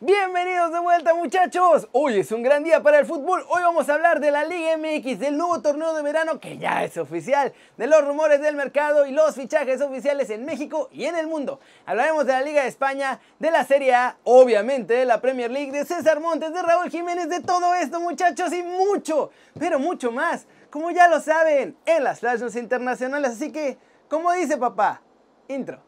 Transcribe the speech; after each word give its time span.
Bienvenidos 0.00 0.72
de 0.74 0.80
vuelta 0.80 1.14
muchachos, 1.14 1.88
hoy 1.92 2.20
es 2.20 2.30
un 2.30 2.42
gran 2.42 2.62
día 2.62 2.82
para 2.82 2.98
el 2.98 3.06
fútbol, 3.06 3.46
hoy 3.48 3.62
vamos 3.62 3.88
a 3.88 3.94
hablar 3.94 4.20
de 4.20 4.30
la 4.30 4.44
Liga 4.44 4.76
MX, 4.76 5.18
del 5.18 5.38
nuevo 5.38 5.62
torneo 5.62 5.94
de 5.94 6.02
verano 6.02 6.38
que 6.38 6.58
ya 6.58 6.84
es 6.84 6.98
oficial, 6.98 7.54
de 7.78 7.86
los 7.86 8.04
rumores 8.04 8.42
del 8.42 8.56
mercado 8.56 9.06
y 9.06 9.12
los 9.12 9.34
fichajes 9.34 9.80
oficiales 9.80 10.28
en 10.28 10.44
México 10.44 10.90
y 10.92 11.06
en 11.06 11.16
el 11.16 11.26
mundo. 11.26 11.60
Hablaremos 11.86 12.26
de 12.26 12.34
la 12.34 12.42
Liga 12.42 12.60
de 12.60 12.68
España, 12.68 13.20
de 13.38 13.50
la 13.50 13.64
Serie 13.64 13.94
A, 13.94 14.18
obviamente 14.24 14.92
de 14.92 15.06
la 15.06 15.22
Premier 15.22 15.50
League, 15.50 15.72
de 15.72 15.86
César 15.86 16.20
Montes, 16.20 16.52
de 16.52 16.60
Raúl 16.60 16.90
Jiménez, 16.90 17.30
de 17.30 17.40
todo 17.40 17.74
esto 17.74 17.98
muchachos 17.98 18.52
y 18.52 18.62
mucho, 18.62 19.30
pero 19.58 19.78
mucho 19.78 20.12
más, 20.12 20.46
como 20.68 20.90
ya 20.90 21.08
lo 21.08 21.20
saben, 21.20 21.74
en 21.86 22.04
las 22.04 22.20
flashes 22.20 22.54
internacionales, 22.56 23.30
así 23.30 23.50
que, 23.50 23.78
como 24.10 24.30
dice 24.32 24.58
papá, 24.58 25.00
intro. 25.48 25.85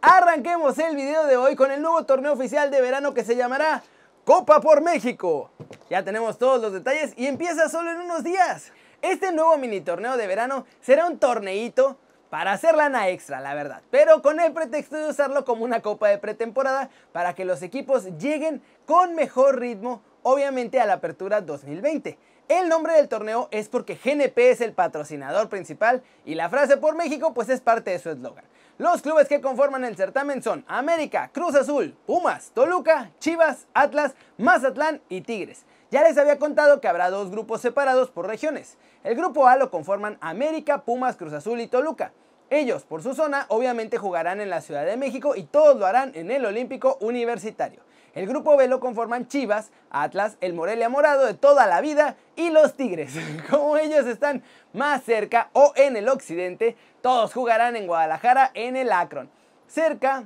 Arranquemos 0.00 0.78
el 0.78 0.94
video 0.94 1.26
de 1.26 1.36
hoy 1.36 1.56
con 1.56 1.72
el 1.72 1.82
nuevo 1.82 2.04
torneo 2.04 2.32
oficial 2.32 2.70
de 2.70 2.80
verano 2.80 3.12
que 3.12 3.24
se 3.24 3.34
llamará 3.34 3.82
Copa 4.24 4.60
por 4.60 4.82
México. 4.82 5.50
Ya 5.90 6.04
tenemos 6.04 6.38
todos 6.38 6.62
los 6.62 6.72
detalles 6.72 7.12
y 7.16 7.26
empieza 7.26 7.68
solo 7.68 7.90
en 7.90 8.02
unos 8.02 8.22
días. 8.22 8.70
Este 9.02 9.32
nuevo 9.32 9.58
mini 9.58 9.80
torneo 9.80 10.16
de 10.16 10.28
verano 10.28 10.64
será 10.80 11.06
un 11.06 11.18
torneito 11.18 11.98
para 12.30 12.52
hacer 12.52 12.76
lana 12.76 13.08
extra, 13.08 13.40
la 13.40 13.54
verdad, 13.54 13.82
pero 13.90 14.22
con 14.22 14.38
el 14.38 14.52
pretexto 14.52 14.96
de 14.96 15.08
usarlo 15.08 15.44
como 15.44 15.64
una 15.64 15.82
copa 15.82 16.08
de 16.08 16.18
pretemporada 16.18 16.88
para 17.12 17.34
que 17.34 17.44
los 17.44 17.62
equipos 17.62 18.04
lleguen 18.18 18.62
con 18.86 19.16
mejor 19.16 19.58
ritmo, 19.58 20.02
obviamente 20.22 20.80
a 20.80 20.86
la 20.86 20.94
apertura 20.94 21.40
2020. 21.40 22.16
El 22.48 22.68
nombre 22.68 22.92
del 22.92 23.08
torneo 23.08 23.48
es 23.52 23.70
porque 23.70 23.94
GNP 23.94 24.50
es 24.50 24.60
el 24.60 24.74
patrocinador 24.74 25.48
principal 25.48 26.02
y 26.26 26.34
la 26.34 26.50
frase 26.50 26.76
por 26.76 26.94
México 26.94 27.32
pues 27.32 27.48
es 27.48 27.62
parte 27.62 27.90
de 27.90 27.98
su 27.98 28.10
eslogan. 28.10 28.44
Los 28.76 29.00
clubes 29.00 29.28
que 29.28 29.40
conforman 29.40 29.82
el 29.82 29.96
certamen 29.96 30.42
son 30.42 30.62
América, 30.68 31.30
Cruz 31.32 31.54
Azul, 31.54 31.96
Pumas, 32.06 32.50
Toluca, 32.52 33.12
Chivas, 33.18 33.66
Atlas, 33.72 34.12
Mazatlán 34.36 35.00
y 35.08 35.22
Tigres. 35.22 35.64
Ya 35.90 36.02
les 36.02 36.18
había 36.18 36.38
contado 36.38 36.82
que 36.82 36.88
habrá 36.88 37.08
dos 37.08 37.30
grupos 37.30 37.62
separados 37.62 38.10
por 38.10 38.26
regiones. 38.26 38.76
El 39.04 39.14
grupo 39.14 39.46
A 39.46 39.56
lo 39.56 39.70
conforman 39.70 40.18
América, 40.20 40.82
Pumas, 40.82 41.16
Cruz 41.16 41.32
Azul 41.32 41.60
y 41.60 41.66
Toluca. 41.66 42.12
Ellos, 42.50 42.84
por 42.84 43.02
su 43.02 43.14
zona, 43.14 43.46
obviamente 43.48 43.96
jugarán 43.96 44.42
en 44.42 44.50
la 44.50 44.60
Ciudad 44.60 44.84
de 44.84 44.98
México 44.98 45.34
y 45.34 45.44
todos 45.44 45.78
lo 45.78 45.86
harán 45.86 46.12
en 46.14 46.30
el 46.30 46.44
Olímpico 46.44 46.98
Universitario. 47.00 47.80
El 48.14 48.28
grupo 48.28 48.56
B 48.56 48.68
lo 48.68 48.78
conforman 48.78 49.26
Chivas, 49.26 49.70
Atlas, 49.90 50.36
el 50.40 50.54
Morelia 50.54 50.88
Morado 50.88 51.26
de 51.26 51.34
toda 51.34 51.66
la 51.66 51.80
vida 51.80 52.16
y 52.36 52.50
los 52.50 52.74
Tigres. 52.74 53.14
Como 53.50 53.76
ellos 53.76 54.06
están 54.06 54.42
más 54.72 55.02
cerca 55.02 55.50
o 55.52 55.72
en 55.74 55.96
el 55.96 56.08
occidente, 56.08 56.76
todos 57.02 57.32
jugarán 57.32 57.74
en 57.74 57.86
Guadalajara 57.86 58.52
en 58.54 58.76
el 58.76 58.92
Akron. 58.92 59.28
Cerca, 59.66 60.24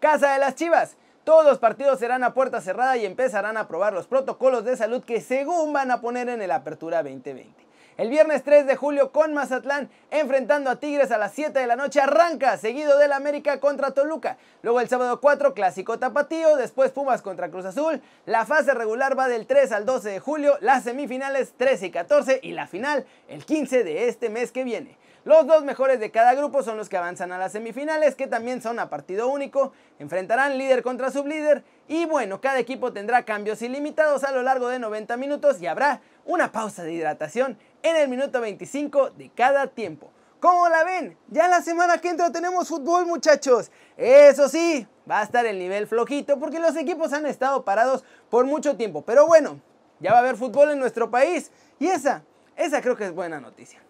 Casa 0.00 0.32
de 0.32 0.38
las 0.38 0.54
Chivas. 0.54 0.96
Todos 1.24 1.44
los 1.44 1.58
partidos 1.58 1.98
serán 1.98 2.22
a 2.22 2.34
puerta 2.34 2.60
cerrada 2.60 2.96
y 2.96 3.04
empezarán 3.04 3.56
a 3.56 3.66
probar 3.66 3.92
los 3.92 4.06
protocolos 4.06 4.64
de 4.64 4.76
salud 4.76 5.02
que 5.02 5.20
según 5.20 5.72
van 5.72 5.90
a 5.90 6.00
poner 6.00 6.28
en 6.28 6.40
el 6.40 6.52
Apertura 6.52 7.02
2020. 7.02 7.52
El 7.96 8.10
viernes 8.10 8.42
3 8.44 8.66
de 8.66 8.76
julio 8.76 9.10
con 9.10 9.32
Mazatlán 9.32 9.88
enfrentando 10.10 10.68
a 10.68 10.76
Tigres 10.76 11.10
a 11.12 11.16
las 11.16 11.32
7 11.32 11.58
de 11.58 11.66
la 11.66 11.76
noche 11.76 11.98
arranca, 11.98 12.58
seguido 12.58 12.98
del 12.98 13.10
América 13.10 13.58
contra 13.58 13.92
Toluca. 13.92 14.36
Luego 14.60 14.80
el 14.80 14.88
sábado 14.90 15.18
4 15.18 15.54
clásico 15.54 15.98
tapatío, 15.98 16.56
después 16.56 16.90
Pumas 16.90 17.22
contra 17.22 17.48
Cruz 17.48 17.64
Azul. 17.64 18.02
La 18.26 18.44
fase 18.44 18.74
regular 18.74 19.18
va 19.18 19.28
del 19.28 19.46
3 19.46 19.72
al 19.72 19.86
12 19.86 20.10
de 20.10 20.20
julio, 20.20 20.58
las 20.60 20.84
semifinales 20.84 21.54
13 21.56 21.86
y 21.86 21.90
14 21.90 22.40
y 22.42 22.52
la 22.52 22.66
final 22.66 23.06
el 23.28 23.46
15 23.46 23.82
de 23.82 24.08
este 24.08 24.28
mes 24.28 24.52
que 24.52 24.64
viene. 24.64 24.98
Los 25.26 25.44
dos 25.48 25.64
mejores 25.64 25.98
de 25.98 26.12
cada 26.12 26.34
grupo 26.34 26.62
son 26.62 26.76
los 26.76 26.88
que 26.88 26.98
avanzan 26.98 27.32
a 27.32 27.38
las 27.38 27.50
semifinales, 27.50 28.14
que 28.14 28.28
también 28.28 28.62
son 28.62 28.78
a 28.78 28.88
partido 28.88 29.26
único. 29.26 29.72
Enfrentarán 29.98 30.56
líder 30.56 30.84
contra 30.84 31.10
sublíder. 31.10 31.64
Y 31.88 32.04
bueno, 32.04 32.40
cada 32.40 32.60
equipo 32.60 32.92
tendrá 32.92 33.24
cambios 33.24 33.60
ilimitados 33.60 34.22
a 34.22 34.30
lo 34.30 34.42
largo 34.42 34.68
de 34.68 34.78
90 34.78 35.16
minutos 35.16 35.60
y 35.60 35.66
habrá 35.66 36.00
una 36.26 36.52
pausa 36.52 36.84
de 36.84 36.92
hidratación 36.92 37.58
en 37.82 37.96
el 37.96 38.08
minuto 38.08 38.40
25 38.40 39.10
de 39.10 39.30
cada 39.30 39.66
tiempo. 39.66 40.10
¿Cómo 40.40 40.68
la 40.68 40.84
ven? 40.84 41.16
Ya 41.28 41.48
la 41.48 41.62
semana 41.62 41.98
que 41.98 42.08
entra 42.08 42.30
tenemos 42.30 42.68
fútbol 42.68 43.06
muchachos. 43.06 43.70
Eso 43.96 44.48
sí, 44.48 44.86
va 45.10 45.20
a 45.20 45.22
estar 45.22 45.46
el 45.46 45.58
nivel 45.58 45.86
flojito 45.86 46.38
porque 46.38 46.58
los 46.58 46.76
equipos 46.76 47.12
han 47.12 47.26
estado 47.26 47.64
parados 47.64 48.04
por 48.28 48.44
mucho 48.44 48.76
tiempo. 48.76 49.02
Pero 49.02 49.26
bueno, 49.26 49.60
ya 50.00 50.12
va 50.12 50.18
a 50.18 50.20
haber 50.20 50.36
fútbol 50.36 50.70
en 50.70 50.78
nuestro 50.78 51.10
país. 51.10 51.50
Y 51.78 51.86
esa, 51.86 52.22
esa 52.56 52.82
creo 52.82 52.96
que 52.96 53.04
es 53.06 53.14
buena 53.14 53.40
noticia. 53.40 53.80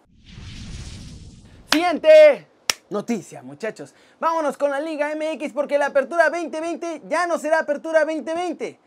Siguiente 1.71 2.47
noticia, 2.89 3.43
muchachos. 3.43 3.93
Vámonos 4.19 4.57
con 4.57 4.71
la 4.71 4.79
Liga 4.79 5.13
MX 5.15 5.53
porque 5.53 5.77
la 5.77 5.87
apertura 5.87 6.29
2020 6.29 7.03
ya 7.07 7.27
no 7.27 7.37
será 7.37 7.59
apertura 7.59 8.05
2020. 8.05 8.79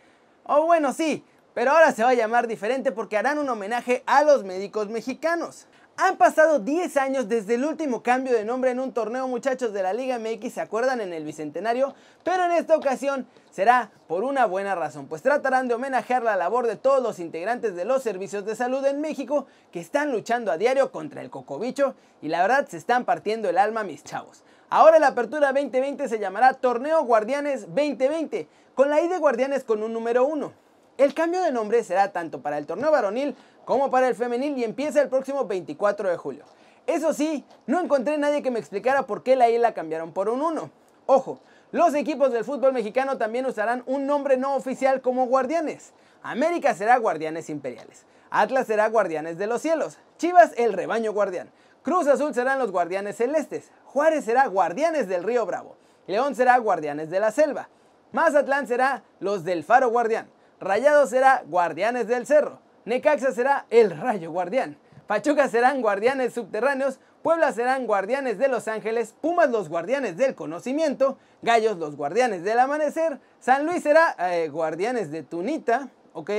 O 0.44 0.64
bueno, 0.64 0.92
sí, 0.92 1.24
pero 1.54 1.72
ahora 1.72 1.92
se 1.92 2.02
va 2.02 2.10
a 2.10 2.14
llamar 2.14 2.46
diferente 2.46 2.92
porque 2.92 3.16
harán 3.16 3.38
un 3.38 3.48
homenaje 3.48 4.02
a 4.06 4.22
los 4.22 4.44
médicos 4.44 4.88
mexicanos. 4.88 5.66
Han 5.96 6.16
pasado 6.16 6.60
10 6.60 6.96
años 6.96 7.28
desde 7.28 7.56
el 7.56 7.64
último 7.64 8.02
cambio 8.02 8.32
de 8.32 8.44
nombre 8.44 8.70
en 8.70 8.80
un 8.80 8.94
torneo 8.94 9.28
muchachos 9.28 9.74
de 9.74 9.82
la 9.82 9.92
Liga 9.92 10.18
MX, 10.18 10.54
¿se 10.54 10.60
acuerdan? 10.62 11.02
En 11.02 11.12
el 11.12 11.24
Bicentenario, 11.24 11.94
pero 12.24 12.44
en 12.44 12.52
esta 12.52 12.74
ocasión 12.74 13.26
será 13.50 13.90
por 14.06 14.24
una 14.24 14.46
buena 14.46 14.74
razón, 14.74 15.08
pues 15.08 15.20
tratarán 15.20 15.68
de 15.68 15.74
homenajear 15.74 16.22
la 16.22 16.36
labor 16.36 16.66
de 16.66 16.76
todos 16.76 17.02
los 17.02 17.18
integrantes 17.18 17.74
de 17.74 17.84
los 17.84 18.02
servicios 18.02 18.46
de 18.46 18.56
salud 18.56 18.82
en 18.86 19.02
México 19.02 19.46
que 19.72 19.80
están 19.80 20.10
luchando 20.10 20.50
a 20.50 20.56
diario 20.56 20.90
contra 20.90 21.20
el 21.20 21.28
cocobicho 21.28 21.94
y 22.22 22.28
la 22.28 22.40
verdad 22.40 22.66
se 22.66 22.78
están 22.78 23.04
partiendo 23.04 23.50
el 23.50 23.58
alma 23.58 23.84
mis 23.84 24.02
chavos. 24.02 24.42
Ahora 24.70 25.00
la 25.00 25.08
apertura 25.08 25.52
2020 25.52 26.08
se 26.08 26.18
llamará 26.18 26.54
Torneo 26.54 27.04
Guardianes 27.04 27.66
2020, 27.66 28.48
con 28.74 28.88
la 28.88 29.02
I 29.02 29.08
de 29.08 29.18
Guardianes 29.18 29.64
con 29.64 29.82
un 29.82 29.92
número 29.92 30.24
1. 30.24 30.69
El 31.00 31.14
cambio 31.14 31.40
de 31.40 31.50
nombre 31.50 31.82
será 31.82 32.12
tanto 32.12 32.42
para 32.42 32.58
el 32.58 32.66
torneo 32.66 32.90
varonil 32.90 33.34
como 33.64 33.90
para 33.90 34.06
el 34.06 34.14
femenil 34.14 34.58
y 34.58 34.64
empieza 34.64 35.00
el 35.00 35.08
próximo 35.08 35.46
24 35.46 36.10
de 36.10 36.18
julio. 36.18 36.44
Eso 36.86 37.14
sí, 37.14 37.42
no 37.66 37.80
encontré 37.80 38.18
nadie 38.18 38.42
que 38.42 38.50
me 38.50 38.58
explicara 38.58 39.06
por 39.06 39.22
qué 39.22 39.34
la 39.34 39.48
I 39.48 39.56
la 39.56 39.72
cambiaron 39.72 40.12
por 40.12 40.28
un 40.28 40.42
1. 40.42 40.70
Ojo, 41.06 41.40
los 41.72 41.94
equipos 41.94 42.32
del 42.32 42.44
fútbol 42.44 42.74
mexicano 42.74 43.16
también 43.16 43.46
usarán 43.46 43.82
un 43.86 44.06
nombre 44.06 44.36
no 44.36 44.54
oficial 44.54 45.00
como 45.00 45.24
Guardianes. 45.24 45.94
América 46.22 46.74
será 46.74 46.98
Guardianes 46.98 47.48
Imperiales. 47.48 48.04
Atlas 48.28 48.66
será 48.66 48.86
Guardianes 48.90 49.38
de 49.38 49.46
los 49.46 49.62
Cielos. 49.62 49.96
Chivas 50.18 50.52
el 50.58 50.74
Rebaño 50.74 51.14
Guardián. 51.14 51.50
Cruz 51.82 52.08
Azul 52.08 52.34
serán 52.34 52.58
los 52.58 52.72
Guardianes 52.72 53.16
Celestes. 53.16 53.70
Juárez 53.86 54.26
será 54.26 54.48
Guardianes 54.48 55.08
del 55.08 55.24
Río 55.24 55.46
Bravo. 55.46 55.76
León 56.06 56.34
será 56.34 56.58
Guardianes 56.58 57.08
de 57.08 57.20
la 57.20 57.30
Selva. 57.30 57.70
Mazatlán 58.12 58.66
será 58.66 59.02
los 59.18 59.44
del 59.44 59.64
Faro 59.64 59.88
Guardián. 59.88 60.28
Rayado 60.60 61.06
será 61.06 61.42
Guardianes 61.46 62.06
del 62.06 62.26
Cerro. 62.26 62.60
Necaxa 62.84 63.32
será 63.32 63.64
el 63.70 63.98
Rayo 63.98 64.30
Guardián. 64.30 64.76
Pachuca 65.06 65.48
serán 65.48 65.80
Guardianes 65.80 66.34
Subterráneos. 66.34 67.00
Puebla 67.22 67.52
serán 67.52 67.86
Guardianes 67.86 68.38
de 68.38 68.48
Los 68.48 68.68
Ángeles. 68.68 69.14
Pumas 69.22 69.50
los 69.50 69.70
Guardianes 69.70 70.18
del 70.18 70.34
Conocimiento. 70.34 71.16
Gallos 71.40 71.78
los 71.78 71.96
Guardianes 71.96 72.44
del 72.44 72.58
Amanecer. 72.58 73.18
San 73.40 73.64
Luis 73.64 73.82
será 73.82 74.14
eh, 74.18 74.48
Guardianes 74.48 75.10
de 75.10 75.22
Tunita. 75.22 75.88
¿Ok? 76.12 76.30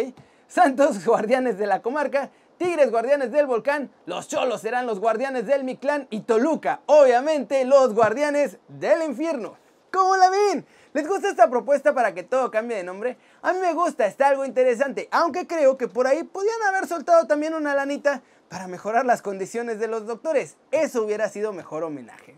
Santos 0.48 1.04
Guardianes 1.06 1.58
de 1.58 1.66
la 1.66 1.82
Comarca. 1.82 2.30
Tigres 2.58 2.92
Guardianes 2.92 3.32
del 3.32 3.48
Volcán. 3.48 3.90
Los 4.06 4.28
Cholos 4.28 4.62
serán 4.62 4.86
los 4.86 5.00
Guardianes 5.00 5.48
del 5.48 5.64
Mictlán. 5.64 6.06
Y 6.12 6.22
Toluca, 6.22 6.82
obviamente, 6.86 7.66
los 7.66 7.96
Guardianes 7.96 8.60
del 8.68 9.02
Infierno. 9.02 9.56
¿Cómo 9.92 10.16
la 10.16 10.30
ven? 10.30 10.66
¿Les 10.94 11.08
gusta 11.08 11.30
esta 11.30 11.50
propuesta 11.50 11.94
para 11.94 12.14
que 12.14 12.24
todo 12.24 12.50
cambie 12.50 12.78
de 12.78 12.84
nombre? 12.84 13.18
A 13.42 13.54
mí 13.54 13.60
me 13.60 13.74
gusta, 13.74 14.06
está 14.06 14.30
algo 14.30 14.46
interesante, 14.46 15.08
aunque 15.12 15.48
creo 15.48 15.78
que 15.78 15.88
por 15.88 16.08
ahí 16.08 16.24
podían 16.24 16.62
haber 16.64 16.88
soltado 16.88 17.28
también 17.28 17.54
una 17.54 17.76
lanita 17.76 18.22
para 18.50 18.68
mejorar 18.68 19.06
las 19.06 19.22
condiciones 19.22 19.80
de 19.80 19.88
los 19.88 20.06
doctores. 20.06 20.58
Eso 20.72 21.04
hubiera 21.04 21.30
sido 21.30 21.54
mejor 21.54 21.84
homenaje. 21.84 22.36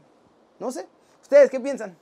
No 0.59 0.71
sé, 0.71 0.87
¿ustedes 1.21 1.49
qué 1.49 1.59
piensan? 1.59 1.97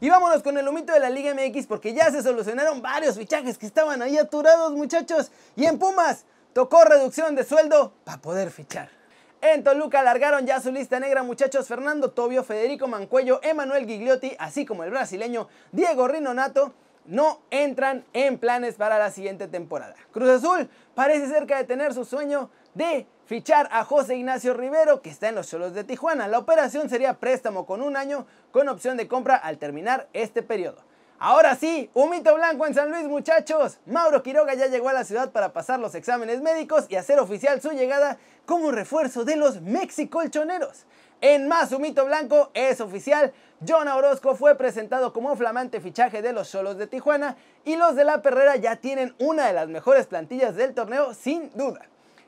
Y 0.00 0.10
vámonos 0.10 0.42
con 0.42 0.58
el 0.58 0.68
humito 0.68 0.92
de 0.92 1.00
la 1.00 1.10
Liga 1.10 1.32
MX 1.34 1.66
porque 1.66 1.94
ya 1.94 2.10
se 2.10 2.22
solucionaron 2.22 2.82
varios 2.82 3.16
fichajes 3.16 3.56
que 3.56 3.66
estaban 3.66 4.02
ahí 4.02 4.18
aturados 4.18 4.72
muchachos. 4.72 5.32
Y 5.56 5.64
en 5.64 5.78
Pumas 5.78 6.26
tocó 6.52 6.84
reducción 6.84 7.34
de 7.34 7.44
sueldo 7.44 7.94
para 8.04 8.20
poder 8.20 8.50
fichar. 8.50 8.90
En 9.46 9.62
Toluca 9.62 10.02
largaron 10.02 10.46
ya 10.46 10.58
su 10.58 10.72
lista 10.72 10.98
negra 10.98 11.22
muchachos 11.22 11.68
Fernando 11.68 12.10
Tobio, 12.12 12.44
Federico 12.44 12.88
Mancuello, 12.88 13.40
Emanuel 13.42 13.84
Gigliotti, 13.84 14.34
así 14.38 14.64
como 14.64 14.84
el 14.84 14.90
brasileño 14.90 15.48
Diego 15.70 16.08
Rinonato, 16.08 16.72
no 17.04 17.42
entran 17.50 18.06
en 18.14 18.38
planes 18.38 18.76
para 18.76 18.98
la 18.98 19.10
siguiente 19.10 19.46
temporada. 19.46 19.96
Cruz 20.12 20.30
Azul 20.30 20.70
parece 20.94 21.28
cerca 21.28 21.58
de 21.58 21.64
tener 21.64 21.92
su 21.92 22.06
sueño 22.06 22.48
de 22.72 23.06
fichar 23.26 23.68
a 23.70 23.84
José 23.84 24.16
Ignacio 24.16 24.54
Rivero, 24.54 25.02
que 25.02 25.10
está 25.10 25.28
en 25.28 25.34
los 25.34 25.50
Cholos 25.50 25.74
de 25.74 25.84
Tijuana. 25.84 26.26
La 26.26 26.38
operación 26.38 26.88
sería 26.88 27.20
préstamo 27.20 27.66
con 27.66 27.82
un 27.82 27.98
año 27.98 28.26
con 28.50 28.70
opción 28.70 28.96
de 28.96 29.08
compra 29.08 29.36
al 29.36 29.58
terminar 29.58 30.08
este 30.14 30.42
periodo. 30.42 30.78
Ahora 31.26 31.56
sí, 31.56 31.88
humito 31.94 32.34
blanco 32.34 32.66
en 32.66 32.74
San 32.74 32.90
Luis 32.90 33.04
muchachos. 33.04 33.78
Mauro 33.86 34.22
Quiroga 34.22 34.52
ya 34.52 34.66
llegó 34.66 34.90
a 34.90 34.92
la 34.92 35.04
ciudad 35.04 35.32
para 35.32 35.54
pasar 35.54 35.80
los 35.80 35.94
exámenes 35.94 36.42
médicos 36.42 36.84
y 36.90 36.96
hacer 36.96 37.18
oficial 37.18 37.62
su 37.62 37.70
llegada 37.70 38.18
como 38.44 38.70
refuerzo 38.72 39.24
de 39.24 39.36
los 39.36 39.62
mexicolchoneros. 39.62 40.84
En 41.22 41.48
más 41.48 41.72
humito 41.72 42.04
blanco 42.04 42.50
es 42.52 42.82
oficial, 42.82 43.32
John 43.66 43.88
Orozco 43.88 44.36
fue 44.36 44.54
presentado 44.56 45.14
como 45.14 45.34
flamante 45.34 45.80
fichaje 45.80 46.20
de 46.20 46.34
los 46.34 46.50
Cholos 46.52 46.76
de 46.76 46.88
Tijuana 46.88 47.38
y 47.64 47.76
los 47.76 47.96
de 47.96 48.04
la 48.04 48.20
Perrera 48.20 48.56
ya 48.56 48.76
tienen 48.76 49.14
una 49.18 49.46
de 49.46 49.54
las 49.54 49.68
mejores 49.68 50.06
plantillas 50.06 50.56
del 50.56 50.74
torneo 50.74 51.14
sin 51.14 51.50
duda. 51.54 51.86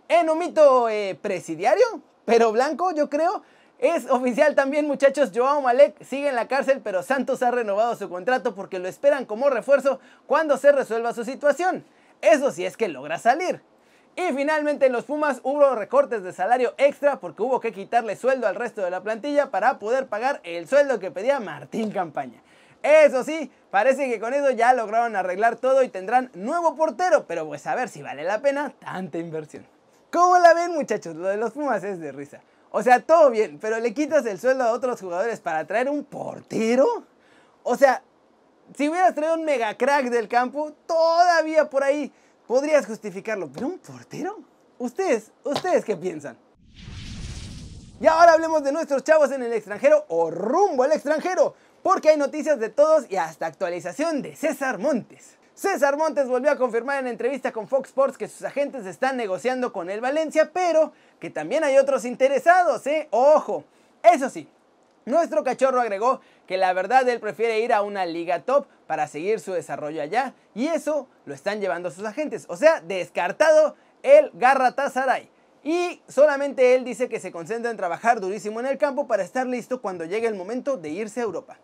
En 0.08 0.30
humito 0.30 0.88
eh, 0.88 1.18
presidiario, 1.20 2.00
pero 2.24 2.50
blanco 2.50 2.92
yo 2.92 3.10
creo, 3.10 3.42
es 3.78 4.10
oficial 4.10 4.54
también 4.54 4.86
muchachos, 4.86 5.32
Joao 5.34 5.60
Malek 5.60 6.02
sigue 6.02 6.30
en 6.30 6.34
la 6.34 6.48
cárcel, 6.48 6.80
pero 6.82 7.02
Santos 7.02 7.42
ha 7.42 7.50
renovado 7.50 7.94
su 7.94 8.08
contrato 8.08 8.54
porque 8.54 8.78
lo 8.78 8.88
esperan 8.88 9.26
como 9.26 9.50
refuerzo 9.50 10.00
cuando 10.26 10.56
se 10.56 10.72
resuelva 10.72 11.12
su 11.12 11.24
situación. 11.24 11.84
Eso 12.22 12.50
sí 12.50 12.64
es 12.64 12.78
que 12.78 12.88
logra 12.88 13.18
salir. 13.18 13.60
Y 14.16 14.32
finalmente 14.34 14.86
en 14.86 14.92
los 14.92 15.04
Pumas 15.04 15.40
hubo 15.42 15.74
recortes 15.74 16.22
de 16.22 16.32
salario 16.32 16.74
extra 16.78 17.20
porque 17.20 17.42
hubo 17.42 17.60
que 17.60 17.72
quitarle 17.72 18.16
sueldo 18.16 18.46
al 18.46 18.54
resto 18.54 18.80
de 18.80 18.90
la 18.90 19.02
plantilla 19.02 19.50
para 19.50 19.78
poder 19.78 20.06
pagar 20.06 20.40
el 20.42 20.66
sueldo 20.66 20.98
que 20.98 21.10
pedía 21.10 21.38
Martín 21.38 21.90
Campaña. 21.90 22.42
Eso 22.82 23.24
sí, 23.24 23.50
parece 23.70 24.08
que 24.08 24.18
con 24.18 24.32
eso 24.32 24.52
ya 24.52 24.72
lograron 24.72 25.16
arreglar 25.16 25.56
todo 25.56 25.82
y 25.82 25.90
tendrán 25.90 26.30
nuevo 26.32 26.76
portero, 26.76 27.26
pero 27.26 27.46
pues 27.46 27.66
a 27.66 27.74
ver 27.74 27.90
si 27.90 28.00
vale 28.00 28.24
la 28.24 28.40
pena 28.40 28.72
tanta 28.78 29.18
inversión. 29.18 29.66
¿Cómo 30.10 30.38
la 30.38 30.54
ven 30.54 30.72
muchachos? 30.72 31.14
Lo 31.14 31.28
de 31.28 31.36
los 31.36 31.52
Pumas 31.52 31.84
es 31.84 32.00
de 32.00 32.12
risa. 32.12 32.40
O 32.70 32.82
sea, 32.82 33.00
todo 33.00 33.30
bien, 33.30 33.58
pero 33.60 33.78
le 33.78 33.94
quitas 33.94 34.26
el 34.26 34.38
sueldo 34.38 34.64
a 34.64 34.72
otros 34.72 35.00
jugadores 35.00 35.40
para 35.40 35.66
traer 35.66 35.88
un 35.88 36.04
portero. 36.04 37.04
O 37.62 37.76
sea, 37.76 38.02
si 38.76 38.88
hubieras 38.88 39.14
traído 39.14 39.34
un 39.34 39.44
mega 39.44 39.74
crack 39.76 40.10
del 40.10 40.28
campo, 40.28 40.72
todavía 40.86 41.70
por 41.70 41.84
ahí 41.84 42.12
podrías 42.46 42.86
justificarlo. 42.86 43.50
Pero 43.52 43.66
un 43.66 43.78
portero. 43.78 44.38
¿Ustedes, 44.78 45.30
ustedes 45.44 45.84
qué 45.84 45.96
piensan? 45.96 46.36
Y 48.00 48.06
ahora 48.06 48.32
hablemos 48.32 48.62
de 48.62 48.72
nuestros 48.72 49.02
chavos 49.04 49.30
en 49.32 49.42
el 49.42 49.52
extranjero 49.52 50.04
o 50.08 50.30
rumbo 50.30 50.82
al 50.82 50.92
extranjero, 50.92 51.54
porque 51.82 52.10
hay 52.10 52.18
noticias 52.18 52.58
de 52.58 52.68
todos 52.68 53.10
y 53.10 53.16
hasta 53.16 53.46
actualización 53.46 54.20
de 54.20 54.36
César 54.36 54.78
Montes. 54.78 55.36
César 55.56 55.96
Montes 55.96 56.28
volvió 56.28 56.50
a 56.50 56.56
confirmar 56.56 56.98
en 56.98 57.06
entrevista 57.06 57.50
con 57.50 57.66
Fox 57.66 57.88
Sports 57.88 58.18
que 58.18 58.28
sus 58.28 58.42
agentes 58.42 58.84
están 58.84 59.16
negociando 59.16 59.72
con 59.72 59.88
el 59.88 60.02
Valencia, 60.02 60.50
pero 60.52 60.92
que 61.18 61.30
también 61.30 61.64
hay 61.64 61.78
otros 61.78 62.04
interesados, 62.04 62.86
¿eh? 62.86 63.08
Ojo. 63.10 63.64
Eso 64.02 64.28
sí, 64.28 64.46
nuestro 65.06 65.42
cachorro 65.44 65.80
agregó 65.80 66.20
que 66.46 66.58
la 66.58 66.74
verdad 66.74 67.08
él 67.08 67.20
prefiere 67.20 67.60
ir 67.60 67.72
a 67.72 67.80
una 67.80 68.04
liga 68.04 68.42
top 68.42 68.66
para 68.86 69.08
seguir 69.08 69.40
su 69.40 69.54
desarrollo 69.54 70.02
allá 70.02 70.34
y 70.54 70.66
eso 70.66 71.08
lo 71.24 71.32
están 71.32 71.58
llevando 71.58 71.90
sus 71.90 72.04
agentes. 72.04 72.44
O 72.50 72.56
sea, 72.56 72.82
descartado 72.82 73.76
el 74.02 74.32
Garratasaray. 74.34 75.30
Y 75.64 76.02
solamente 76.06 76.74
él 76.74 76.84
dice 76.84 77.08
que 77.08 77.18
se 77.18 77.32
concentra 77.32 77.70
en 77.70 77.78
trabajar 77.78 78.20
durísimo 78.20 78.60
en 78.60 78.66
el 78.66 78.76
campo 78.76 79.06
para 79.06 79.22
estar 79.22 79.46
listo 79.46 79.80
cuando 79.80 80.04
llegue 80.04 80.26
el 80.26 80.34
momento 80.34 80.76
de 80.76 80.90
irse 80.90 81.20
a 81.20 81.24
Europa. 81.24 81.56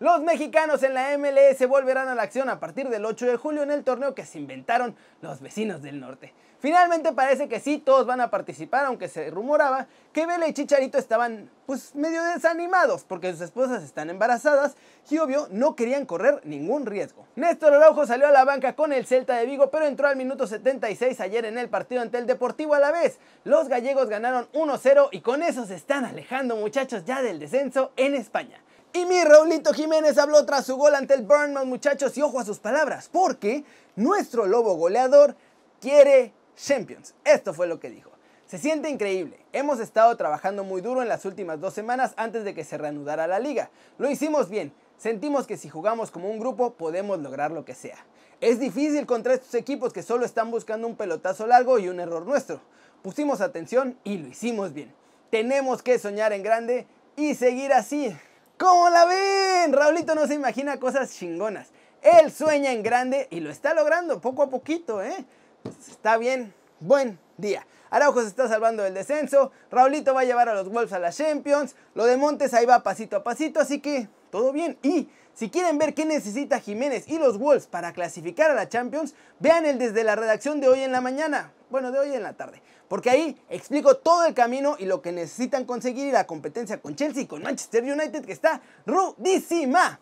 Los 0.00 0.22
mexicanos 0.22 0.82
en 0.82 0.94
la 0.94 1.14
MLS 1.18 1.68
volverán 1.68 2.08
a 2.08 2.14
la 2.14 2.22
acción 2.22 2.48
a 2.48 2.58
partir 2.58 2.88
del 2.88 3.04
8 3.04 3.26
de 3.26 3.36
julio 3.36 3.62
en 3.62 3.70
el 3.70 3.84
torneo 3.84 4.14
que 4.14 4.24
se 4.24 4.38
inventaron 4.38 4.96
los 5.20 5.42
vecinos 5.42 5.82
del 5.82 6.00
norte. 6.00 6.32
Finalmente 6.58 7.12
parece 7.12 7.50
que 7.50 7.60
sí, 7.60 7.76
todos 7.76 8.06
van 8.06 8.22
a 8.22 8.30
participar, 8.30 8.86
aunque 8.86 9.08
se 9.08 9.28
rumoraba 9.28 9.88
que 10.14 10.24
Vela 10.24 10.48
y 10.48 10.54
Chicharito 10.54 10.96
estaban 10.96 11.50
pues 11.66 11.94
medio 11.94 12.22
desanimados 12.22 13.04
porque 13.04 13.30
sus 13.32 13.42
esposas 13.42 13.82
están 13.82 14.08
embarazadas 14.08 14.74
y 15.10 15.18
obvio 15.18 15.48
no 15.50 15.76
querían 15.76 16.06
correr 16.06 16.40
ningún 16.44 16.86
riesgo. 16.86 17.26
Néstor 17.36 17.74
Araujo 17.74 18.06
salió 18.06 18.26
a 18.26 18.32
la 18.32 18.46
banca 18.46 18.74
con 18.74 18.94
el 18.94 19.04
Celta 19.04 19.36
de 19.36 19.44
Vigo 19.44 19.70
pero 19.70 19.84
entró 19.84 20.08
al 20.08 20.16
minuto 20.16 20.46
76 20.46 21.20
ayer 21.20 21.44
en 21.44 21.58
el 21.58 21.68
partido 21.68 22.00
ante 22.00 22.16
el 22.16 22.26
Deportivo 22.26 22.72
a 22.72 22.80
la 22.80 22.90
vez. 22.90 23.18
Los 23.44 23.68
gallegos 23.68 24.08
ganaron 24.08 24.48
1-0 24.54 25.08
y 25.12 25.20
con 25.20 25.42
eso 25.42 25.66
se 25.66 25.74
están 25.74 26.06
alejando 26.06 26.56
muchachos 26.56 27.04
ya 27.04 27.20
del 27.20 27.38
descenso 27.38 27.92
en 27.96 28.14
España. 28.14 28.62
Y 28.92 29.04
mi 29.06 29.22
Raulito 29.22 29.72
Jiménez 29.72 30.18
habló 30.18 30.44
tras 30.44 30.66
su 30.66 30.76
gol 30.76 30.96
ante 30.96 31.14
el 31.14 31.22
Burnmouth, 31.22 31.64
muchachos, 31.64 32.16
y 32.18 32.22
ojo 32.22 32.40
a 32.40 32.44
sus 32.44 32.58
palabras, 32.58 33.08
porque 33.12 33.64
nuestro 33.94 34.46
lobo 34.46 34.74
goleador 34.74 35.36
quiere 35.80 36.32
Champions. 36.56 37.14
Esto 37.24 37.54
fue 37.54 37.68
lo 37.68 37.78
que 37.78 37.88
dijo. 37.88 38.10
Se 38.46 38.58
siente 38.58 38.90
increíble. 38.90 39.38
Hemos 39.52 39.78
estado 39.78 40.16
trabajando 40.16 40.64
muy 40.64 40.80
duro 40.80 41.02
en 41.02 41.08
las 41.08 41.24
últimas 41.24 41.60
dos 41.60 41.72
semanas 41.72 42.14
antes 42.16 42.42
de 42.44 42.52
que 42.52 42.64
se 42.64 42.78
reanudara 42.78 43.28
la 43.28 43.38
liga. 43.38 43.70
Lo 43.96 44.10
hicimos 44.10 44.48
bien. 44.48 44.72
Sentimos 44.98 45.46
que 45.46 45.56
si 45.56 45.68
jugamos 45.68 46.10
como 46.10 46.28
un 46.28 46.40
grupo 46.40 46.74
podemos 46.74 47.20
lograr 47.20 47.52
lo 47.52 47.64
que 47.64 47.76
sea. 47.76 48.04
Es 48.40 48.58
difícil 48.58 49.06
contra 49.06 49.34
estos 49.34 49.54
equipos 49.54 49.92
que 49.92 50.02
solo 50.02 50.24
están 50.24 50.50
buscando 50.50 50.88
un 50.88 50.96
pelotazo 50.96 51.46
largo 51.46 51.78
y 51.78 51.88
un 51.88 52.00
error 52.00 52.26
nuestro. 52.26 52.60
Pusimos 53.02 53.40
atención 53.40 53.96
y 54.02 54.18
lo 54.18 54.28
hicimos 54.28 54.72
bien. 54.72 54.92
Tenemos 55.30 55.80
que 55.82 56.00
soñar 56.00 56.32
en 56.32 56.42
grande 56.42 56.88
y 57.16 57.36
seguir 57.36 57.72
así. 57.72 58.16
¿Cómo 58.60 58.90
la 58.90 59.06
ven? 59.06 59.72
Raulito 59.72 60.14
no 60.14 60.26
se 60.26 60.34
imagina 60.34 60.78
cosas 60.78 61.14
chingonas. 61.14 61.68
Él 62.02 62.30
sueña 62.30 62.72
en 62.72 62.82
grande 62.82 63.26
y 63.30 63.40
lo 63.40 63.48
está 63.48 63.72
logrando 63.72 64.20
poco 64.20 64.42
a 64.42 64.50
poquito, 64.50 65.02
¿eh? 65.02 65.24
Está 65.88 66.18
bien. 66.18 66.52
Buen 66.78 67.18
día. 67.38 67.66
Araujo 67.88 68.20
se 68.20 68.28
está 68.28 68.48
salvando 68.48 68.82
del 68.82 68.92
descenso. 68.92 69.50
Raulito 69.70 70.12
va 70.12 70.20
a 70.20 70.24
llevar 70.24 70.50
a 70.50 70.54
los 70.54 70.68
Wolves 70.68 70.92
a 70.92 70.98
la 70.98 71.10
Champions. 71.10 71.74
Lo 71.94 72.04
de 72.04 72.18
Montes 72.18 72.52
ahí 72.52 72.66
va 72.66 72.82
pasito 72.82 73.16
a 73.16 73.24
pasito, 73.24 73.60
así 73.60 73.80
que 73.80 74.08
todo 74.30 74.52
bien. 74.52 74.76
Y 74.82 75.08
si 75.32 75.48
quieren 75.48 75.78
ver 75.78 75.94
qué 75.94 76.04
necesita 76.04 76.60
Jiménez 76.60 77.08
y 77.08 77.18
los 77.18 77.38
Wolves 77.38 77.66
para 77.66 77.94
clasificar 77.94 78.50
a 78.50 78.54
la 78.54 78.68
Champions, 78.68 79.14
vean 79.38 79.64
el 79.64 79.78
desde 79.78 80.04
la 80.04 80.16
redacción 80.16 80.60
de 80.60 80.68
hoy 80.68 80.82
en 80.82 80.92
la 80.92 81.00
mañana. 81.00 81.50
Bueno, 81.70 81.92
de 81.92 82.00
hoy 82.00 82.12
en 82.12 82.24
la 82.24 82.32
tarde. 82.32 82.60
Porque 82.88 83.10
ahí 83.10 83.40
explico 83.48 83.96
todo 83.96 84.24
el 84.24 84.34
camino 84.34 84.74
y 84.78 84.86
lo 84.86 85.00
que 85.00 85.12
necesitan 85.12 85.64
conseguir 85.64 86.08
y 86.08 86.10
la 86.10 86.26
competencia 86.26 86.80
con 86.82 86.96
Chelsea 86.96 87.22
y 87.22 87.26
con 87.26 87.42
Manchester 87.42 87.84
United 87.84 88.24
que 88.24 88.32
está 88.32 88.60
rudísima. 88.84 90.00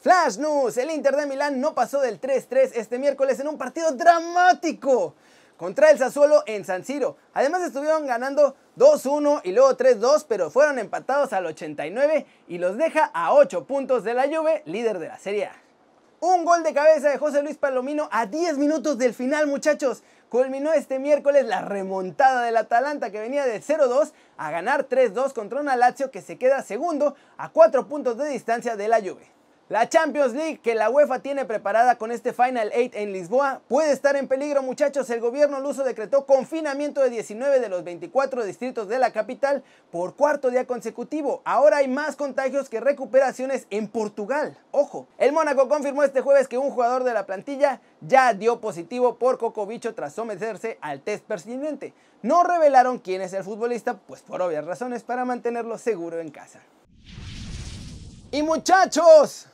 Flash 0.00 0.38
News, 0.38 0.76
el 0.78 0.90
Inter 0.90 1.14
de 1.16 1.26
Milán 1.26 1.60
no 1.60 1.74
pasó 1.74 2.00
del 2.00 2.20
3-3 2.20 2.72
este 2.74 2.98
miércoles 2.98 3.38
en 3.40 3.48
un 3.48 3.58
partido 3.58 3.92
dramático 3.92 5.14
contra 5.58 5.90
el 5.90 5.98
Sassuolo 5.98 6.42
en 6.46 6.64
San 6.64 6.84
Siro. 6.84 7.16
Además 7.34 7.62
estuvieron 7.62 8.06
ganando 8.06 8.56
2-1 8.78 9.42
y 9.44 9.52
luego 9.52 9.76
3-2, 9.76 10.24
pero 10.26 10.50
fueron 10.50 10.78
empatados 10.78 11.34
al 11.34 11.44
89 11.46 12.26
y 12.48 12.58
los 12.58 12.78
deja 12.78 13.10
a 13.12 13.34
8 13.34 13.66
puntos 13.66 14.04
de 14.04 14.14
la 14.14 14.24
Juve, 14.24 14.62
líder 14.64 14.98
de 14.98 15.08
la 15.08 15.18
Serie 15.18 15.46
A. 15.46 15.63
Un 16.26 16.46
gol 16.46 16.62
de 16.62 16.72
cabeza 16.72 17.10
de 17.10 17.18
José 17.18 17.42
Luis 17.42 17.58
Palomino 17.58 18.08
a 18.10 18.24
10 18.24 18.56
minutos 18.56 18.96
del 18.96 19.12
final, 19.12 19.46
muchachos. 19.46 20.02
Culminó 20.30 20.72
este 20.72 20.98
miércoles 20.98 21.44
la 21.44 21.60
remontada 21.60 22.40
del 22.40 22.56
Atalanta 22.56 23.10
que 23.10 23.20
venía 23.20 23.44
de 23.44 23.60
0-2 23.60 24.12
a 24.38 24.50
ganar 24.50 24.88
3-2 24.88 25.34
contra 25.34 25.60
una 25.60 25.76
Lazio 25.76 26.10
que 26.10 26.22
se 26.22 26.38
queda 26.38 26.62
segundo 26.62 27.14
a 27.36 27.50
4 27.50 27.88
puntos 27.88 28.16
de 28.16 28.30
distancia 28.30 28.74
de 28.74 28.88
la 28.88 29.02
Juve. 29.02 29.30
La 29.70 29.88
Champions 29.88 30.34
League 30.34 30.60
que 30.62 30.74
la 30.74 30.90
UEFA 30.90 31.20
tiene 31.20 31.46
preparada 31.46 31.96
con 31.96 32.12
este 32.12 32.34
Final 32.34 32.70
8 32.76 32.90
en 32.92 33.14
Lisboa 33.14 33.62
puede 33.66 33.92
estar 33.92 34.14
en 34.14 34.28
peligro 34.28 34.62
muchachos. 34.62 35.08
El 35.08 35.20
gobierno 35.20 35.58
luso 35.58 35.84
decretó 35.84 36.26
confinamiento 36.26 37.00
de 37.00 37.08
19 37.08 37.60
de 37.60 37.70
los 37.70 37.82
24 37.82 38.44
distritos 38.44 38.88
de 38.88 38.98
la 38.98 39.10
capital 39.10 39.64
por 39.90 40.16
cuarto 40.16 40.50
día 40.50 40.66
consecutivo. 40.66 41.40
Ahora 41.46 41.78
hay 41.78 41.88
más 41.88 42.14
contagios 42.14 42.68
que 42.68 42.80
recuperaciones 42.80 43.66
en 43.70 43.88
Portugal. 43.88 44.58
Ojo, 44.70 45.08
el 45.16 45.32
Mónaco 45.32 45.66
confirmó 45.66 46.02
este 46.02 46.20
jueves 46.20 46.46
que 46.46 46.58
un 46.58 46.70
jugador 46.70 47.02
de 47.02 47.14
la 47.14 47.24
plantilla 47.24 47.80
ya 48.02 48.34
dio 48.34 48.60
positivo 48.60 49.16
por 49.16 49.38
cocobicho 49.38 49.94
tras 49.94 50.12
someterse 50.12 50.76
al 50.82 51.00
test 51.00 51.24
persistente. 51.24 51.94
No 52.20 52.44
revelaron 52.44 52.98
quién 52.98 53.22
es 53.22 53.32
el 53.32 53.44
futbolista, 53.44 53.94
pues 53.96 54.20
por 54.20 54.42
obvias 54.42 54.66
razones 54.66 55.04
para 55.04 55.24
mantenerlo 55.24 55.78
seguro 55.78 56.20
en 56.20 56.30
casa. 56.30 56.60
Y 58.30 58.42
muchachos, 58.42 59.46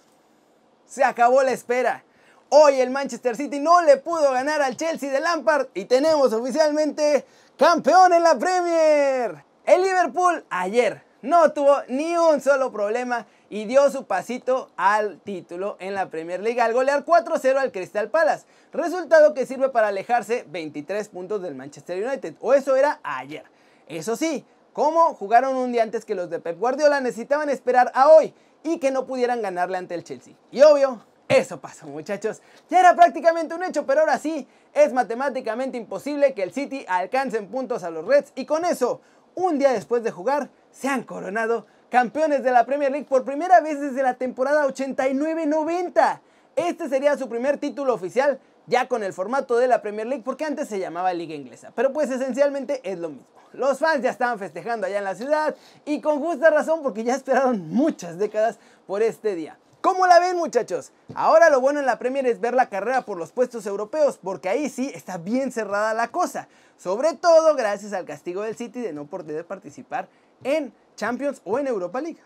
se 0.90 1.04
acabó 1.04 1.42
la 1.42 1.52
espera. 1.52 2.04
Hoy 2.48 2.80
el 2.80 2.90
Manchester 2.90 3.36
City 3.36 3.60
no 3.60 3.80
le 3.80 3.96
pudo 3.96 4.32
ganar 4.32 4.60
al 4.60 4.76
Chelsea 4.76 5.12
de 5.12 5.20
Lampard 5.20 5.68
y 5.72 5.84
tenemos 5.84 6.32
oficialmente 6.32 7.24
campeón 7.56 8.12
en 8.12 8.24
la 8.24 8.36
Premier. 8.36 9.44
El 9.64 9.82
Liverpool 9.82 10.44
ayer 10.50 11.04
no 11.22 11.52
tuvo 11.52 11.76
ni 11.86 12.16
un 12.16 12.40
solo 12.40 12.72
problema 12.72 13.24
y 13.50 13.66
dio 13.66 13.88
su 13.88 14.04
pasito 14.04 14.70
al 14.76 15.20
título 15.20 15.76
en 15.78 15.94
la 15.94 16.10
Premier 16.10 16.40
League 16.40 16.60
al 16.60 16.72
golear 16.72 17.04
4-0 17.04 17.56
al 17.56 17.70
Crystal 17.70 18.10
Palace. 18.10 18.46
Resultado 18.72 19.32
que 19.32 19.46
sirve 19.46 19.68
para 19.68 19.88
alejarse 19.88 20.44
23 20.48 21.08
puntos 21.08 21.40
del 21.40 21.54
Manchester 21.54 22.04
United, 22.04 22.34
o 22.40 22.52
eso 22.52 22.74
era 22.74 22.98
ayer. 23.04 23.44
Eso 23.86 24.16
sí, 24.16 24.44
como 24.72 25.14
jugaron 25.14 25.54
un 25.54 25.70
día 25.70 25.84
antes 25.84 26.04
que 26.04 26.16
los 26.16 26.30
de 26.30 26.40
Pep 26.40 26.58
Guardiola, 26.58 27.00
necesitaban 27.00 27.48
esperar 27.48 27.92
a 27.94 28.08
hoy 28.08 28.34
y 28.62 28.78
que 28.78 28.90
no 28.90 29.06
pudieran 29.06 29.42
ganarle 29.42 29.78
ante 29.78 29.94
el 29.94 30.04
Chelsea. 30.04 30.34
Y 30.50 30.62
obvio, 30.62 31.04
eso 31.28 31.60
pasó 31.60 31.86
muchachos. 31.86 32.42
Ya 32.68 32.80
era 32.80 32.94
prácticamente 32.94 33.54
un 33.54 33.62
hecho, 33.62 33.86
pero 33.86 34.00
ahora 34.00 34.18
sí, 34.18 34.46
es 34.74 34.92
matemáticamente 34.92 35.78
imposible 35.78 36.34
que 36.34 36.42
el 36.42 36.52
City 36.52 36.84
alcance 36.88 37.38
en 37.38 37.48
puntos 37.48 37.82
a 37.84 37.90
los 37.90 38.04
Reds 38.04 38.32
y 38.34 38.46
con 38.46 38.64
eso, 38.64 39.00
un 39.34 39.58
día 39.58 39.72
después 39.72 40.02
de 40.02 40.10
jugar, 40.10 40.50
se 40.70 40.88
han 40.88 41.04
coronado 41.04 41.66
campeones 41.88 42.42
de 42.42 42.50
la 42.52 42.66
Premier 42.66 42.90
League 42.90 43.06
por 43.08 43.24
primera 43.24 43.60
vez 43.60 43.80
desde 43.80 44.02
la 44.02 44.14
temporada 44.14 44.66
89-90. 44.66 46.20
Este 46.56 46.88
sería 46.88 47.16
su 47.16 47.28
primer 47.28 47.58
título 47.58 47.94
oficial 47.94 48.40
ya 48.70 48.86
con 48.86 49.02
el 49.02 49.12
formato 49.12 49.56
de 49.56 49.66
la 49.66 49.82
Premier 49.82 50.06
League 50.06 50.22
porque 50.24 50.44
antes 50.44 50.68
se 50.68 50.78
llamaba 50.78 51.12
Liga 51.12 51.34
Inglesa, 51.34 51.72
pero 51.74 51.92
pues 51.92 52.08
esencialmente 52.08 52.80
es 52.84 52.98
lo 52.98 53.10
mismo. 53.10 53.26
Los 53.52 53.80
fans 53.80 54.00
ya 54.00 54.10
estaban 54.10 54.38
festejando 54.38 54.86
allá 54.86 54.98
en 54.98 55.04
la 55.04 55.16
ciudad 55.16 55.56
y 55.84 56.00
con 56.00 56.20
justa 56.20 56.50
razón 56.50 56.80
porque 56.82 57.02
ya 57.02 57.16
esperaron 57.16 57.68
muchas 57.68 58.16
décadas 58.16 58.60
por 58.86 59.02
este 59.02 59.34
día. 59.34 59.58
¿Cómo 59.80 60.06
la 60.06 60.20
ven 60.20 60.36
muchachos? 60.36 60.92
Ahora 61.14 61.50
lo 61.50 61.60
bueno 61.60 61.80
en 61.80 61.86
la 61.86 61.98
Premier 61.98 62.26
es 62.26 62.40
ver 62.40 62.54
la 62.54 62.68
carrera 62.68 63.04
por 63.04 63.18
los 63.18 63.32
puestos 63.32 63.66
europeos, 63.66 64.20
porque 64.22 64.48
ahí 64.48 64.68
sí 64.68 64.92
está 64.94 65.18
bien 65.18 65.50
cerrada 65.50 65.92
la 65.94 66.08
cosa. 66.08 66.48
Sobre 66.76 67.14
todo 67.14 67.56
gracias 67.56 67.92
al 67.92 68.04
castigo 68.04 68.42
del 68.42 68.56
City 68.56 68.80
de 68.80 68.92
no 68.92 69.06
poder 69.06 69.46
participar 69.46 70.08
en 70.44 70.72
Champions 70.96 71.40
o 71.44 71.58
en 71.58 71.66
Europa 71.66 72.00
League. 72.00 72.20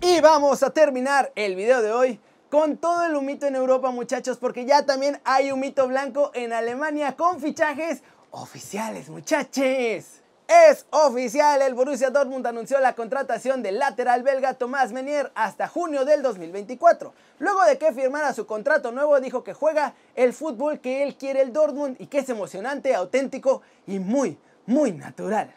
Y 0.00 0.20
vamos 0.20 0.62
a 0.62 0.70
terminar 0.70 1.30
el 1.36 1.54
video 1.54 1.80
de 1.80 1.92
hoy 1.92 2.20
con 2.54 2.76
todo 2.76 3.04
el 3.04 3.16
humito 3.16 3.46
en 3.46 3.56
Europa 3.56 3.90
muchachos, 3.90 4.38
porque 4.38 4.64
ya 4.64 4.86
también 4.86 5.20
hay 5.24 5.50
humito 5.50 5.88
blanco 5.88 6.30
en 6.34 6.52
Alemania 6.52 7.16
con 7.16 7.40
fichajes 7.40 8.04
oficiales 8.30 9.08
muchachos. 9.08 10.04
Es 10.46 10.86
oficial, 10.90 11.62
el 11.62 11.74
Borussia 11.74 12.10
Dortmund 12.10 12.46
anunció 12.46 12.78
la 12.78 12.94
contratación 12.94 13.60
del 13.60 13.80
lateral 13.80 14.22
belga 14.22 14.54
Tomás 14.54 14.92
Menier 14.92 15.32
hasta 15.34 15.66
junio 15.66 16.04
del 16.04 16.22
2024. 16.22 17.12
Luego 17.40 17.64
de 17.64 17.76
que 17.76 17.92
firmara 17.92 18.32
su 18.32 18.46
contrato 18.46 18.92
nuevo, 18.92 19.18
dijo 19.18 19.42
que 19.42 19.52
juega 19.52 19.94
el 20.14 20.32
fútbol 20.32 20.78
que 20.78 21.02
él 21.02 21.16
quiere 21.16 21.42
el 21.42 21.52
Dortmund 21.52 21.96
y 21.98 22.06
que 22.06 22.18
es 22.18 22.28
emocionante, 22.28 22.94
auténtico 22.94 23.62
y 23.84 23.98
muy, 23.98 24.38
muy 24.66 24.92
natural. 24.92 25.52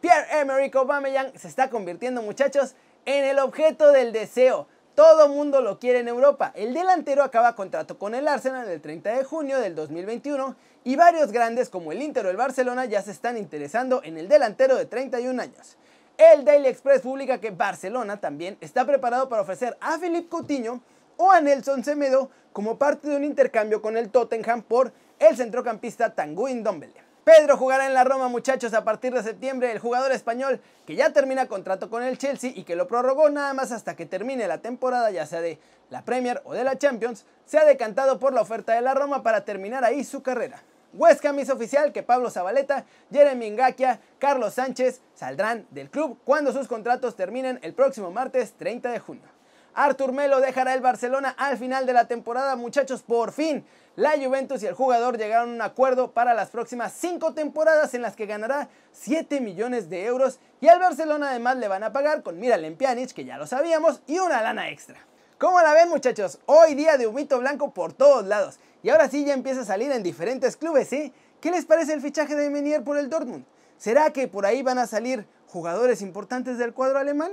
Pierre-Emerick 0.00 0.74
Aubameyang 0.74 1.38
se 1.38 1.48
está 1.48 1.68
convirtiendo, 1.68 2.22
muchachos, 2.22 2.76
en 3.04 3.24
el 3.24 3.38
objeto 3.40 3.92
del 3.92 4.12
deseo. 4.12 4.68
Todo 5.00 5.30
mundo 5.30 5.62
lo 5.62 5.78
quiere 5.78 6.00
en 6.00 6.08
Europa. 6.08 6.52
El 6.54 6.74
delantero 6.74 7.22
acaba 7.22 7.56
contrato 7.56 7.98
con 7.98 8.14
el 8.14 8.28
Arsenal 8.28 8.68
el 8.68 8.82
30 8.82 9.16
de 9.16 9.24
junio 9.24 9.58
del 9.58 9.74
2021 9.74 10.54
y 10.84 10.94
varios 10.96 11.32
grandes 11.32 11.70
como 11.70 11.90
el 11.90 12.02
Inter 12.02 12.26
o 12.26 12.28
el 12.28 12.36
Barcelona 12.36 12.84
ya 12.84 13.00
se 13.00 13.12
están 13.12 13.38
interesando 13.38 14.02
en 14.04 14.18
el 14.18 14.28
delantero 14.28 14.76
de 14.76 14.84
31 14.84 15.40
años. 15.40 15.78
El 16.18 16.44
Daily 16.44 16.68
Express 16.68 17.00
publica 17.00 17.40
que 17.40 17.50
Barcelona 17.50 18.20
también 18.20 18.58
está 18.60 18.84
preparado 18.84 19.30
para 19.30 19.40
ofrecer 19.40 19.74
a 19.80 19.96
Philippe 19.96 20.28
Coutinho 20.28 20.82
o 21.16 21.30
a 21.30 21.40
Nelson 21.40 21.82
Semedo 21.82 22.28
como 22.52 22.76
parte 22.76 23.08
de 23.08 23.16
un 23.16 23.24
intercambio 23.24 23.80
con 23.80 23.96
el 23.96 24.10
Tottenham 24.10 24.60
por 24.60 24.92
el 25.18 25.34
centrocampista 25.34 26.14
Tanguy 26.14 26.52
Ndombele. 26.52 27.09
Pedro 27.30 27.56
jugará 27.56 27.86
en 27.86 27.94
la 27.94 28.02
Roma, 28.02 28.26
muchachos, 28.26 28.74
a 28.74 28.82
partir 28.82 29.14
de 29.14 29.22
septiembre. 29.22 29.70
El 29.70 29.78
jugador 29.78 30.10
español 30.10 30.60
que 30.84 30.96
ya 30.96 31.12
termina 31.12 31.46
contrato 31.46 31.88
con 31.88 32.02
el 32.02 32.18
Chelsea 32.18 32.50
y 32.52 32.64
que 32.64 32.74
lo 32.74 32.88
prorrogó 32.88 33.30
nada 33.30 33.54
más 33.54 33.70
hasta 33.70 33.94
que 33.94 34.04
termine 34.04 34.48
la 34.48 34.58
temporada, 34.58 35.12
ya 35.12 35.24
sea 35.26 35.40
de 35.40 35.60
la 35.90 36.04
Premier 36.04 36.42
o 36.44 36.54
de 36.54 36.64
la 36.64 36.76
Champions, 36.76 37.24
se 37.46 37.56
ha 37.56 37.64
decantado 37.64 38.18
por 38.18 38.32
la 38.32 38.40
oferta 38.40 38.72
de 38.72 38.80
la 38.80 38.94
Roma 38.94 39.22
para 39.22 39.44
terminar 39.44 39.84
ahí 39.84 40.02
su 40.02 40.24
carrera. 40.24 40.60
West 40.92 41.24
Ham 41.24 41.38
oficial 41.52 41.92
que 41.92 42.02
Pablo 42.02 42.30
Zabaleta, 42.30 42.84
Jeremy 43.12 43.50
Ngakia, 43.52 44.00
Carlos 44.18 44.54
Sánchez 44.54 45.00
saldrán 45.14 45.68
del 45.70 45.88
club 45.88 46.18
cuando 46.24 46.52
sus 46.52 46.66
contratos 46.66 47.14
terminen 47.14 47.60
el 47.62 47.74
próximo 47.74 48.10
martes 48.10 48.54
30 48.54 48.90
de 48.90 48.98
junio. 48.98 49.39
Artur 49.74 50.12
Melo 50.12 50.40
dejará 50.40 50.74
el 50.74 50.80
Barcelona 50.80 51.34
al 51.38 51.56
final 51.56 51.86
de 51.86 51.92
la 51.92 52.06
temporada, 52.06 52.56
muchachos, 52.56 53.02
por 53.02 53.32
fin. 53.32 53.64
La 53.96 54.12
Juventus 54.12 54.62
y 54.62 54.66
el 54.66 54.74
jugador 54.74 55.18
llegaron 55.18 55.50
a 55.50 55.54
un 55.54 55.62
acuerdo 55.62 56.12
para 56.12 56.34
las 56.34 56.50
próximas 56.50 56.92
5 56.92 57.34
temporadas 57.34 57.92
en 57.94 58.02
las 58.02 58.16
que 58.16 58.26
ganará 58.26 58.68
7 58.92 59.40
millones 59.40 59.90
de 59.90 60.06
euros 60.06 60.38
y 60.60 60.68
al 60.68 60.78
Barcelona 60.78 61.30
además 61.30 61.56
le 61.56 61.68
van 61.68 61.82
a 61.82 61.92
pagar 61.92 62.22
con 62.22 62.38
Miralem 62.38 62.76
Pjanic, 62.76 63.12
que 63.12 63.24
ya 63.24 63.36
lo 63.36 63.46
sabíamos, 63.46 64.02
y 64.06 64.18
una 64.18 64.42
lana 64.42 64.70
extra. 64.70 64.98
¿Cómo 65.38 65.60
la 65.60 65.72
ven 65.72 65.88
muchachos? 65.88 66.38
Hoy 66.46 66.74
día 66.74 66.98
de 66.98 67.06
humito 67.06 67.38
blanco 67.38 67.72
por 67.72 67.92
todos 67.92 68.26
lados. 68.26 68.58
Y 68.82 68.90
ahora 68.90 69.08
sí 69.08 69.24
ya 69.24 69.34
empieza 69.34 69.62
a 69.62 69.64
salir 69.64 69.90
en 69.90 70.02
diferentes 70.02 70.56
clubes, 70.56 70.92
¿eh? 70.92 71.12
¿Qué 71.40 71.50
les 71.50 71.64
parece 71.64 71.94
el 71.94 72.02
fichaje 72.02 72.34
de 72.36 72.50
Menier 72.50 72.84
por 72.84 72.98
el 72.98 73.08
Dortmund? 73.08 73.44
¿Será 73.78 74.12
que 74.12 74.28
por 74.28 74.44
ahí 74.44 74.62
van 74.62 74.78
a 74.78 74.86
salir 74.86 75.26
jugadores 75.46 76.02
importantes 76.02 76.58
del 76.58 76.74
cuadro 76.74 76.98
alemán? 76.98 77.32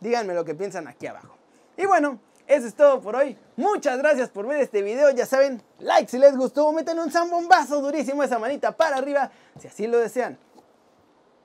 Díganme 0.00 0.34
lo 0.34 0.44
que 0.44 0.54
piensan 0.54 0.86
aquí 0.88 1.06
abajo. 1.06 1.36
Y 1.76 1.86
bueno, 1.86 2.18
eso 2.46 2.66
es 2.66 2.74
todo 2.74 3.00
por 3.00 3.14
hoy. 3.16 3.36
Muchas 3.56 3.98
gracias 3.98 4.30
por 4.30 4.46
ver 4.46 4.60
este 4.60 4.82
video. 4.82 5.10
Ya 5.10 5.26
saben, 5.26 5.62
like 5.78 6.10
si 6.10 6.18
les 6.18 6.36
gustó. 6.36 6.72
Meten 6.72 6.98
un 6.98 7.10
zambombazo 7.10 7.80
durísimo 7.80 8.22
esa 8.22 8.38
manita 8.38 8.72
para 8.72 8.96
arriba 8.96 9.30
si 9.60 9.68
así 9.68 9.86
lo 9.86 9.98
desean. 9.98 10.38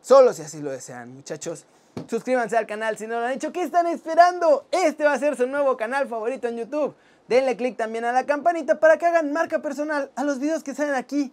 Solo 0.01 0.33
si 0.33 0.41
así 0.41 0.61
lo 0.61 0.71
desean, 0.71 1.13
muchachos. 1.13 1.65
Suscríbanse 2.07 2.57
al 2.57 2.65
canal 2.65 2.97
si 2.97 3.07
no 3.07 3.19
lo 3.19 3.25
han 3.25 3.33
hecho. 3.33 3.51
¿Qué 3.51 3.63
están 3.63 3.87
esperando? 3.87 4.65
Este 4.71 5.03
va 5.03 5.13
a 5.13 5.19
ser 5.19 5.35
su 5.35 5.47
nuevo 5.47 5.77
canal 5.77 6.07
favorito 6.07 6.47
en 6.47 6.57
YouTube. 6.57 6.95
Denle 7.27 7.55
click 7.55 7.77
también 7.77 8.05
a 8.05 8.11
la 8.11 8.25
campanita 8.25 8.79
para 8.79 8.97
que 8.97 9.05
hagan 9.05 9.31
marca 9.31 9.61
personal 9.61 10.11
a 10.15 10.23
los 10.23 10.39
videos 10.39 10.63
que 10.63 10.73
salen 10.73 10.95
aquí. 10.95 11.31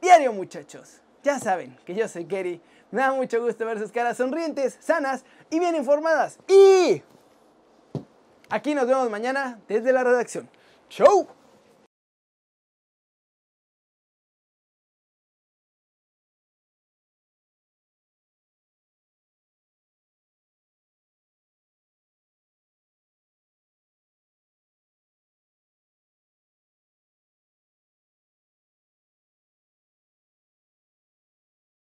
Diario, 0.00 0.32
muchachos. 0.32 1.00
Ya 1.22 1.38
saben 1.38 1.76
que 1.84 1.94
yo 1.94 2.08
soy 2.08 2.24
Kerry. 2.24 2.60
Me 2.90 3.02
da 3.02 3.12
mucho 3.12 3.40
gusto 3.40 3.64
ver 3.64 3.78
sus 3.78 3.92
caras 3.92 4.16
sonrientes, 4.16 4.76
sanas 4.80 5.24
y 5.48 5.58
bien 5.58 5.76
informadas. 5.76 6.38
Y 6.48 7.02
aquí 8.48 8.74
nos 8.74 8.86
vemos 8.86 9.08
mañana 9.10 9.60
desde 9.68 9.92
la 9.92 10.02
redacción. 10.02 10.48
¡Chau! 10.88 11.39